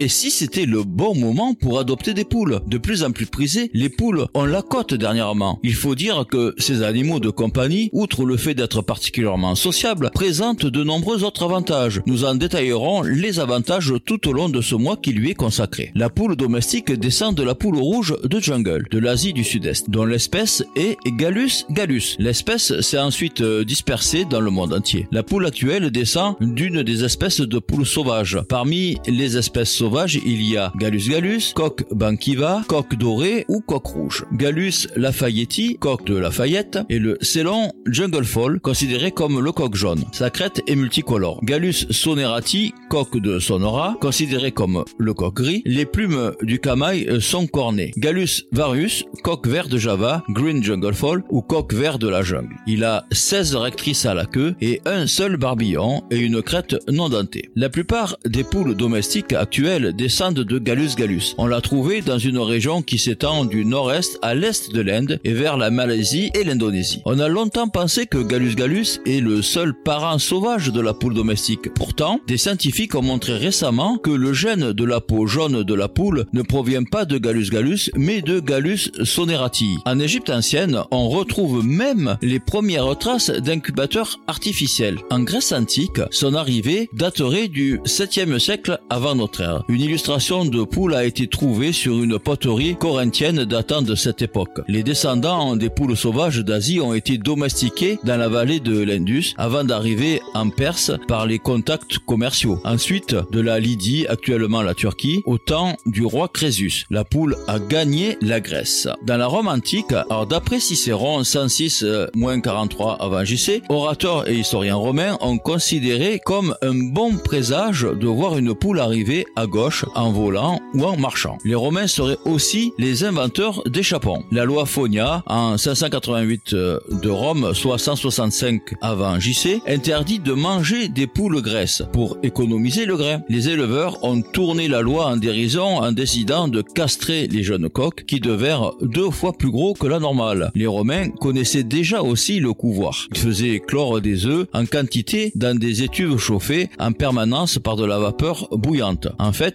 Et 0.00 0.08
si 0.08 0.30
c'était 0.30 0.66
le 0.66 0.82
bon 0.82 1.14
moment 1.14 1.54
pour 1.54 1.78
adopter 1.78 2.14
des 2.14 2.24
poules? 2.24 2.60
De 2.66 2.78
plus 2.78 3.04
en 3.04 3.12
plus 3.12 3.26
prisées, 3.26 3.70
les 3.74 3.88
poules 3.88 4.26
ont 4.34 4.44
la 4.44 4.60
cote 4.60 4.92
dernièrement. 4.92 5.60
Il 5.62 5.74
faut 5.74 5.94
dire 5.94 6.26
que 6.28 6.52
ces 6.58 6.82
animaux 6.82 7.20
de 7.20 7.30
compagnie, 7.30 7.90
outre 7.92 8.24
le 8.24 8.36
fait 8.36 8.54
d'être 8.54 8.82
particulièrement 8.82 9.54
sociables, 9.54 10.10
présentent 10.12 10.66
de 10.66 10.82
nombreux 10.82 11.22
autres 11.22 11.44
avantages. 11.44 12.02
Nous 12.06 12.24
en 12.24 12.34
détaillerons 12.34 13.02
les 13.02 13.38
avantages 13.38 13.92
tout 14.04 14.28
au 14.28 14.32
long 14.32 14.48
de 14.48 14.60
ce 14.60 14.74
mois 14.74 14.96
qui 14.96 15.12
lui 15.12 15.30
est 15.30 15.34
consacré. 15.34 15.92
La 15.94 16.10
poule 16.10 16.34
domestique 16.34 16.92
descend 16.92 17.36
de 17.36 17.44
la 17.44 17.54
poule 17.54 17.78
rouge 17.78 18.16
de 18.24 18.40
jungle, 18.40 18.88
de 18.90 18.98
l'Asie 18.98 19.32
du 19.32 19.44
Sud-Est, 19.44 19.90
dont 19.90 20.04
l'espèce 20.04 20.64
est 20.74 20.96
Gallus 21.06 21.66
gallus. 21.70 22.16
L'espèce 22.18 22.80
s'est 22.80 22.98
ensuite 22.98 23.42
euh, 23.42 23.64
dispersée 23.64 24.24
dans 24.24 24.40
le 24.40 24.50
monde 24.50 24.72
entier. 24.72 25.06
La 25.12 25.22
poule 25.22 25.46
actuelle 25.46 25.90
descend 25.90 26.34
d'une 26.40 26.82
des 26.82 27.04
espèces 27.04 27.40
de 27.40 27.58
poules 27.60 27.86
sauvages. 27.86 28.40
Parmi 28.48 28.96
les 29.06 29.36
espèces 29.36 29.83
il 30.24 30.42
y 30.42 30.56
a 30.56 30.72
Gallus 30.76 31.08
gallus, 31.08 31.52
coq 31.54 31.84
banquiva, 31.90 32.62
coq 32.68 32.96
doré 32.96 33.44
ou 33.48 33.60
coq 33.60 33.86
rouge. 33.86 34.24
Gallus 34.32 34.88
lafayetti, 34.96 35.76
coq 35.78 36.04
de 36.06 36.16
Lafayette, 36.16 36.78
et 36.88 36.98
le 36.98 37.18
Célon 37.20 37.70
jungle 37.86 38.24
fall, 38.24 38.60
considéré 38.60 39.10
comme 39.10 39.40
le 39.40 39.52
coq 39.52 39.74
jaune. 39.74 40.04
Sa 40.12 40.30
crête 40.30 40.62
est 40.66 40.76
multicolore. 40.76 41.40
Gallus 41.42 41.86
sonerati, 41.90 42.72
coq 42.88 43.18
de 43.18 43.38
Sonora, 43.38 43.96
considéré 44.00 44.52
comme 44.52 44.84
le 44.98 45.12
coq 45.12 45.34
gris. 45.34 45.62
Les 45.66 45.86
plumes 45.86 46.32
du 46.42 46.58
camail 46.58 47.20
sont 47.20 47.46
cornées. 47.46 47.92
Gallus 47.98 48.44
varius, 48.52 49.04
coq 49.22 49.46
vert 49.46 49.68
de 49.68 49.76
Java, 49.76 50.22
green 50.30 50.62
jungle 50.62 50.94
fall 50.94 51.22
ou 51.28 51.42
coq 51.42 51.72
vert 51.74 51.98
de 51.98 52.08
la 52.08 52.22
jungle. 52.22 52.56
Il 52.66 52.84
a 52.84 53.04
16 53.12 53.56
rectrices 53.56 54.06
à 54.06 54.14
la 54.14 54.24
queue 54.24 54.54
et 54.60 54.80
un 54.86 55.06
seul 55.06 55.36
barbillon 55.36 56.02
et 56.10 56.18
une 56.18 56.42
crête 56.42 56.76
non 56.90 57.08
dentée. 57.08 57.50
La 57.54 57.68
plupart 57.68 58.16
des 58.24 58.44
poules 58.44 58.74
domestiques 58.74 59.32
actuelles 59.32 59.73
descendent 59.80 60.40
de 60.40 60.58
Gallus 60.58 60.94
gallus. 60.96 61.34
On 61.38 61.46
l'a 61.46 61.60
trouvé 61.60 62.00
dans 62.00 62.18
une 62.18 62.38
région 62.38 62.82
qui 62.82 62.98
s'étend 62.98 63.44
du 63.44 63.64
nord-est 63.64 64.18
à 64.22 64.34
l'est 64.34 64.72
de 64.72 64.80
l'Inde 64.80 65.20
et 65.24 65.32
vers 65.32 65.56
la 65.56 65.70
Malaisie 65.70 66.30
et 66.34 66.44
l'Indonésie. 66.44 67.02
On 67.04 67.18
a 67.18 67.28
longtemps 67.28 67.68
pensé 67.68 68.06
que 68.06 68.18
Gallus 68.18 68.54
gallus 68.54 69.00
est 69.06 69.20
le 69.20 69.42
seul 69.42 69.74
parent 69.74 70.18
sauvage 70.18 70.72
de 70.72 70.80
la 70.80 70.94
poule 70.94 71.14
domestique. 71.14 71.72
Pourtant, 71.74 72.20
des 72.26 72.36
scientifiques 72.36 72.94
ont 72.94 73.02
montré 73.02 73.36
récemment 73.36 73.98
que 73.98 74.10
le 74.10 74.32
gène 74.32 74.72
de 74.72 74.84
la 74.84 75.00
peau 75.00 75.26
jaune 75.26 75.62
de 75.62 75.74
la 75.74 75.88
poule 75.88 76.26
ne 76.32 76.42
provient 76.42 76.84
pas 76.84 77.04
de 77.04 77.18
Gallus 77.18 77.50
gallus 77.50 77.90
mais 77.96 78.22
de 78.22 78.40
Gallus 78.40 78.90
sonerati. 79.04 79.76
En 79.86 79.98
Égypte 79.98 80.30
ancienne, 80.30 80.82
on 80.90 81.08
retrouve 81.08 81.64
même 81.64 82.16
les 82.22 82.40
premières 82.40 82.96
traces 82.98 83.30
d'incubateurs 83.30 84.20
artificiels. 84.26 84.98
En 85.10 85.20
Grèce 85.20 85.52
antique, 85.52 86.00
son 86.10 86.34
arrivée 86.34 86.88
daterait 86.92 87.48
du 87.48 87.78
7e 87.84 88.38
siècle 88.38 88.78
avant 88.90 89.14
notre 89.14 89.40
ère. 89.40 89.63
Une 89.66 89.80
illustration 89.80 90.44
de 90.44 90.62
poule 90.62 90.94
a 90.94 91.04
été 91.04 91.26
trouvée 91.26 91.72
sur 91.72 92.02
une 92.02 92.18
poterie 92.18 92.76
corinthienne 92.76 93.44
datant 93.44 93.80
de 93.80 93.94
cette 93.94 94.20
époque. 94.20 94.60
Les 94.68 94.82
descendants 94.82 95.56
des 95.56 95.70
poules 95.70 95.96
sauvages 95.96 96.40
d'Asie 96.40 96.80
ont 96.80 96.92
été 96.92 97.16
domestiqués 97.16 97.98
dans 98.04 98.18
la 98.18 98.28
vallée 98.28 98.60
de 98.60 98.78
l'Indus 98.78 99.32
avant 99.38 99.64
d'arriver 99.64 100.20
en 100.34 100.50
Perse 100.50 100.92
par 101.08 101.24
les 101.24 101.38
contacts 101.38 101.98
commerciaux. 102.00 102.60
Ensuite, 102.64 103.16
de 103.32 103.40
la 103.40 103.58
Lydie, 103.58 104.06
actuellement 104.06 104.60
la 104.60 104.74
Turquie, 104.74 105.22
au 105.24 105.38
temps 105.38 105.76
du 105.86 106.04
roi 106.04 106.28
Crésus. 106.28 106.84
La 106.90 107.04
poule 107.04 107.36
a 107.48 107.58
gagné 107.58 108.18
la 108.20 108.40
Grèce. 108.40 108.86
Dans 109.06 109.16
la 109.16 109.26
Rome 109.26 109.48
antique, 109.48 109.92
alors 110.10 110.26
d'après 110.26 110.60
Cicéron 110.60 111.22
106-43 111.22 112.98
avant 113.00 113.24
JC, 113.24 113.62
orateurs 113.70 114.28
et 114.28 114.34
historiens 114.34 114.76
romains 114.76 115.16
ont 115.22 115.38
considéré 115.38 116.20
comme 116.22 116.54
un 116.60 116.74
bon 116.74 117.16
présage 117.16 117.82
de 117.82 118.06
voir 118.06 118.36
une 118.36 118.54
poule 118.54 118.78
arriver 118.78 119.24
à 119.36 119.46
en 119.94 120.10
volant 120.10 120.60
ou 120.74 120.84
en 120.84 120.96
marchant. 120.96 121.38
Les 121.44 121.54
Romains 121.54 121.86
seraient 121.86 122.18
aussi 122.24 122.72
les 122.78 123.04
inventeurs 123.04 123.62
des 123.66 123.82
chapons. 123.82 124.24
La 124.32 124.44
loi 124.44 124.66
Fonia 124.66 125.22
en 125.26 125.56
588 125.56 126.52
euh, 126.52 126.80
de 126.90 127.08
Rome, 127.08 127.54
soit 127.54 127.78
165 127.78 128.62
avant 128.80 129.20
JC, 129.20 129.60
interdit 129.68 130.18
de 130.18 130.32
manger 130.32 130.88
des 130.88 131.06
poules 131.06 131.40
graisses 131.40 131.82
pour 131.92 132.18
économiser 132.22 132.84
le 132.84 132.96
grain. 132.96 133.20
Les 133.28 133.48
éleveurs 133.48 134.02
ont 134.02 134.22
tourné 134.22 134.66
la 134.66 134.80
loi 134.80 135.06
en 135.06 135.16
dérision 135.16 135.76
en 135.76 135.92
décidant 135.92 136.48
de 136.48 136.60
castrer 136.62 137.28
les 137.28 137.44
jeunes 137.44 137.68
coqs 137.68 138.04
qui 138.06 138.18
devinrent 138.20 138.74
deux 138.82 139.10
fois 139.10 139.32
plus 139.32 139.50
gros 139.50 139.74
que 139.74 139.86
la 139.86 140.00
normale. 140.00 140.50
Les 140.54 140.66
Romains 140.66 141.10
connaissaient 141.10 141.62
déjà 141.62 142.02
aussi 142.02 142.40
le 142.40 142.52
couvoir. 142.52 143.06
Ils 143.12 143.20
faisaient 143.20 143.60
clore 143.60 144.00
des 144.00 144.26
œufs 144.26 144.46
en 144.52 144.66
quantité 144.66 145.30
dans 145.36 145.56
des 145.56 145.82
étuves 145.82 146.18
chauffées 146.18 146.70
en 146.78 146.92
permanence 146.92 147.58
par 147.58 147.76
de 147.76 147.84
la 147.84 147.98
vapeur 147.98 148.48
bouillante. 148.50 149.08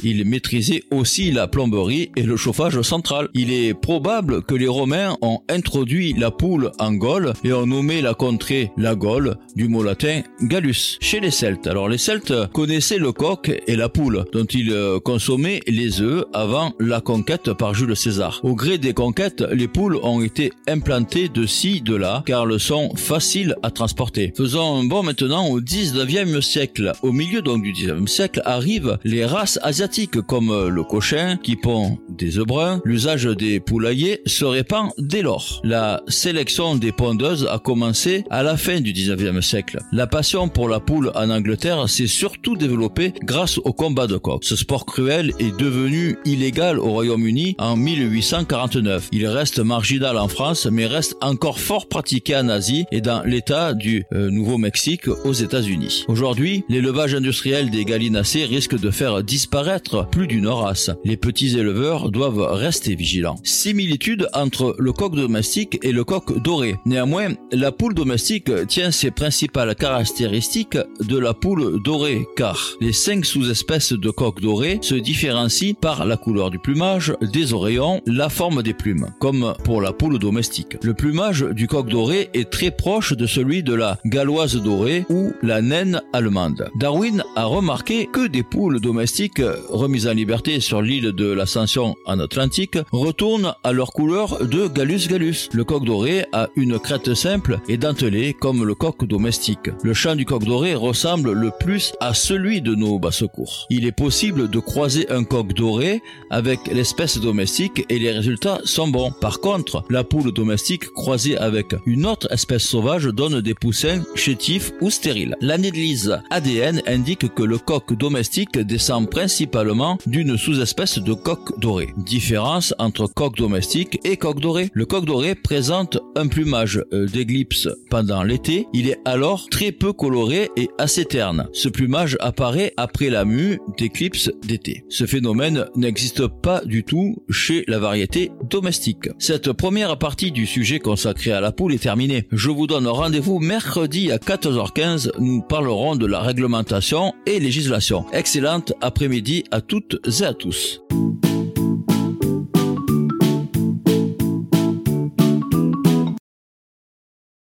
Il 0.03 0.25
maîtrisait 0.25 0.83
aussi 0.91 1.31
la 1.31 1.47
plomberie 1.47 2.11
et 2.15 2.23
le 2.23 2.37
chauffage 2.37 2.81
central. 2.81 3.29
Il 3.33 3.51
est 3.51 3.73
probable 3.73 4.43
que 4.43 4.55
les 4.55 4.67
Romains 4.67 5.17
ont 5.21 5.41
introduit 5.49 6.13
la 6.13 6.31
poule 6.31 6.71
en 6.79 6.93
Gaule 6.93 7.33
et 7.43 7.53
ont 7.53 7.65
nommé 7.65 8.01
la 8.01 8.13
contrée 8.13 8.71
la 8.77 8.95
Gaule 8.95 9.35
du 9.55 9.67
mot 9.67 9.83
latin 9.83 10.21
Gallus. 10.41 10.97
Chez 11.01 11.19
les 11.19 11.31
Celtes, 11.31 11.67
alors 11.67 11.89
les 11.89 11.97
Celtes 11.97 12.33
connaissaient 12.53 12.97
le 12.97 13.11
coq 13.11 13.51
et 13.67 13.75
la 13.75 13.89
poule 13.89 14.25
dont 14.31 14.45
ils 14.45 14.71
euh, 14.71 14.99
consommaient 14.99 15.61
les 15.67 16.01
œufs 16.01 16.25
avant 16.33 16.73
la 16.79 17.01
conquête 17.01 17.53
par 17.53 17.73
Jules 17.73 17.95
César. 17.95 18.39
Au 18.43 18.55
gré 18.55 18.77
des 18.77 18.93
conquêtes, 18.93 19.43
les 19.51 19.67
poules 19.67 19.97
ont 20.03 20.21
été 20.21 20.51
implantées 20.67 21.29
de 21.29 21.45
ci, 21.45 21.81
de 21.81 21.95
là, 21.95 22.23
car 22.25 22.49
elles 22.49 22.59
sont 22.59 22.95
faciles 22.95 23.55
à 23.63 23.71
transporter. 23.71 24.33
Faisons 24.35 24.79
un 24.79 24.83
bond 24.85 25.03
maintenant 25.03 25.47
au 25.47 25.61
19e 25.61 26.41
siècle. 26.41 26.91
Au 27.01 27.11
milieu 27.11 27.41
donc 27.41 27.63
du 27.63 27.73
19e 27.73 28.07
siècle 28.07 28.41
arrivent 28.45 28.97
les 29.03 29.25
races 29.25 29.59
asiatiques 29.63 29.78
comme 30.27 30.51
euh, 30.51 30.69
le 30.69 30.83
cochin 30.83 31.37
qui 31.41 31.55
pond 31.55 31.99
des 32.09 32.37
œufs 32.37 32.45
bruns, 32.45 32.81
l'usage 32.83 33.23
des 33.23 33.61
poulaillers 33.61 34.19
se 34.25 34.43
répand 34.43 34.89
dès 34.97 35.21
lors. 35.21 35.61
La 35.63 36.03
sélection 36.09 36.75
des 36.75 36.91
pondeuses 36.91 37.47
a 37.49 37.59
commencé 37.59 38.25
à 38.29 38.43
la 38.43 38.57
fin 38.57 38.81
du 38.81 38.91
19e 38.91 39.41
siècle. 39.41 39.79
La 39.93 40.05
passion 40.05 40.49
pour 40.49 40.67
la 40.67 40.81
poule 40.81 41.13
en 41.15 41.29
Angleterre 41.29 41.87
s'est 41.87 42.07
surtout 42.07 42.57
développée 42.57 43.13
grâce 43.23 43.57
au 43.59 43.71
combat 43.71 44.07
de 44.07 44.17
coq. 44.17 44.43
Ce 44.43 44.57
sport 44.57 44.85
cruel 44.85 45.31
est 45.39 45.57
devenu 45.57 46.17
illégal 46.25 46.77
au 46.77 46.89
Royaume-Uni 46.89 47.55
en 47.57 47.77
1849. 47.77 49.07
Il 49.13 49.27
reste 49.27 49.59
marginal 49.59 50.17
en 50.17 50.27
France 50.27 50.67
mais 50.69 50.87
reste 50.87 51.15
encore 51.21 51.59
fort 51.59 51.87
pratiqué 51.87 52.35
en 52.35 52.49
Asie 52.49 52.85
et 52.91 52.99
dans 52.99 53.23
l'état 53.23 53.73
du 53.73 54.03
euh, 54.11 54.29
Nouveau-Mexique 54.29 55.07
aux 55.07 55.33
États-Unis. 55.33 56.03
Aujourd'hui, 56.09 56.65
l'élevage 56.67 57.15
industriel 57.15 57.69
des 57.69 57.85
gallinacés 57.85 58.43
risque 58.43 58.77
de 58.77 58.91
faire 58.91 59.23
disparaître 59.23 59.68
plus 60.11 60.27
d'une 60.27 60.47
race. 60.47 60.89
Les 61.03 61.17
petits 61.17 61.57
éleveurs 61.57 62.09
doivent 62.09 62.41
rester 62.51 62.95
vigilants. 62.95 63.35
Similitude 63.43 64.27
entre 64.33 64.75
le 64.79 64.91
coq 64.91 65.15
domestique 65.15 65.79
et 65.83 65.91
le 65.91 66.03
coq 66.03 66.41
doré. 66.41 66.75
Néanmoins, 66.85 67.33
la 67.51 67.71
poule 67.71 67.93
domestique 67.93 68.51
tient 68.67 68.91
ses 68.91 69.11
principales 69.11 69.75
caractéristiques 69.75 70.77
de 71.01 71.17
la 71.17 71.33
poule 71.33 71.81
dorée 71.83 72.25
car 72.35 72.59
les 72.81 72.93
cinq 72.93 73.25
sous-espèces 73.25 73.93
de 73.93 74.09
coq 74.09 74.41
doré 74.41 74.79
se 74.81 74.95
différencient 74.95 75.75
par 75.79 76.05
la 76.05 76.17
couleur 76.17 76.49
du 76.49 76.57
plumage, 76.57 77.13
des 77.21 77.53
oreillons, 77.53 78.01
la 78.07 78.29
forme 78.29 78.63
des 78.63 78.73
plumes, 78.73 79.07
comme 79.19 79.53
pour 79.63 79.81
la 79.81 79.93
poule 79.93 80.17
domestique. 80.17 80.77
Le 80.81 80.93
plumage 80.93 81.45
du 81.51 81.67
coq 81.67 81.87
doré 81.87 82.29
est 82.33 82.49
très 82.49 82.71
proche 82.71 83.13
de 83.13 83.27
celui 83.27 83.61
de 83.61 83.73
la 83.73 83.99
galloise 84.05 84.55
dorée 84.55 85.05
ou 85.09 85.31
la 85.43 85.61
naine 85.61 86.01
allemande. 86.13 86.69
Darwin 86.79 87.23
a 87.35 87.45
remarqué 87.45 88.07
que 88.11 88.27
des 88.27 88.43
poules 88.43 88.79
domestiques 88.79 89.41
remise 89.69 90.07
en 90.07 90.13
liberté 90.13 90.59
sur 90.59 90.81
l'île 90.81 91.11
de 91.11 91.31
l'Ascension 91.31 91.95
en 92.05 92.19
Atlantique, 92.19 92.77
retournent 92.91 93.53
à 93.63 93.71
leur 93.71 93.91
couleur 93.91 94.45
de 94.45 94.67
Gallus 94.67 95.07
gallus. 95.07 95.49
Le 95.53 95.63
coq 95.63 95.85
doré 95.85 96.25
a 96.31 96.49
une 96.55 96.79
crête 96.79 97.13
simple 97.13 97.59
et 97.67 97.77
dentelée 97.77 98.33
comme 98.33 98.63
le 98.63 98.75
coq 98.75 99.05
domestique. 99.05 99.69
Le 99.83 99.93
chant 99.93 100.15
du 100.15 100.25
coq 100.25 100.43
doré 100.43 100.75
ressemble 100.75 101.31
le 101.31 101.51
plus 101.59 101.93
à 101.99 102.13
celui 102.13 102.61
de 102.61 102.75
nos 102.75 102.99
basse-cours. 102.99 103.65
Il 103.69 103.85
est 103.85 103.91
possible 103.91 104.49
de 104.49 104.59
croiser 104.59 105.09
un 105.11 105.23
coq 105.23 105.53
doré 105.53 106.01
avec 106.29 106.59
l'espèce 106.67 107.17
domestique 107.19 107.85
et 107.89 107.99
les 107.99 108.11
résultats 108.11 108.61
sont 108.63 108.87
bons. 108.87 109.11
Par 109.21 109.39
contre, 109.39 109.83
la 109.89 110.03
poule 110.03 110.31
domestique 110.31 110.91
croisée 110.93 111.37
avec 111.37 111.75
une 111.85 112.05
autre 112.05 112.31
espèce 112.31 112.63
sauvage 112.63 113.05
donne 113.05 113.41
des 113.41 113.53
poussins 113.53 114.03
chétifs 114.15 114.71
ou 114.81 114.89
stériles. 114.89 115.35
L'analyse 115.41 116.19
ADN 116.29 116.81
indique 116.87 117.33
que 117.33 117.43
le 117.43 117.57
coq 117.57 117.93
domestique 117.93 118.57
descend 118.57 119.09
principalement 119.09 119.38
principalement 119.39 119.97
d'une 120.05 120.37
sous-espèce 120.37 120.99
de 120.99 121.13
coq 121.13 121.57
doré. 121.61 121.93
Différence 121.95 122.73
entre 122.77 123.07
coq 123.07 123.37
domestique 123.37 123.97
et 124.03 124.17
coq 124.17 124.41
doré. 124.41 124.69
Le 124.73 124.85
coq 124.85 125.05
doré 125.05 125.33
présente 125.33 125.97
un 126.17 126.27
plumage 126.27 126.83
euh, 126.91 127.05
d'éclipse 127.05 127.69
pendant 127.89 128.23
l'été. 128.23 128.67
Il 128.73 128.89
est 128.89 128.99
alors 129.05 129.47
très 129.49 129.71
peu 129.71 129.93
coloré 129.93 130.49
et 130.57 130.67
assez 130.77 131.05
terne. 131.05 131.47
Ce 131.53 131.69
plumage 131.69 132.17
apparaît 132.19 132.73
après 132.75 133.09
la 133.09 133.23
mue 133.23 133.61
d'éclipse 133.77 134.29
d'été. 134.45 134.83
Ce 134.89 135.05
phénomène 135.05 135.67
n'existe 135.73 136.27
pas 136.27 136.59
du 136.65 136.83
tout 136.83 137.15
chez 137.29 137.63
la 137.69 137.79
variété 137.79 138.31
domestique. 138.49 139.07
Cette 139.19 139.53
première 139.53 139.97
partie 139.97 140.33
du 140.33 140.47
sujet 140.47 140.79
consacré 140.79 141.31
à 141.31 141.39
la 141.39 141.53
poule 141.53 141.73
est 141.73 141.83
terminée. 141.83 142.27
Je 142.33 142.49
vous 142.49 142.67
donne 142.67 142.87
rendez-vous 142.87 143.39
mercredi 143.39 144.11
à 144.11 144.17
14h15. 144.17 145.11
Nous 145.19 145.41
parlerons 145.43 145.95
de 145.95 146.07
la 146.07 146.19
réglementation 146.19 147.13
et 147.25 147.39
législation. 147.39 148.05
Excellente 148.11 148.73
après-midi 148.81 149.28
à 149.51 149.61
toutes 149.61 149.99
et 150.21 150.25
à 150.25 150.33
tous. 150.33 150.81